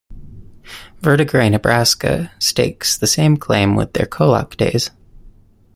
Verdigre, 1.01 1.47
Nebraska, 1.47 2.31
stakes 2.39 2.97
the 2.97 3.05
same 3.05 3.37
claim 3.37 3.75
with 3.75 3.93
their 3.93 4.07
Kolach 4.07 4.57
Days. 4.57 4.89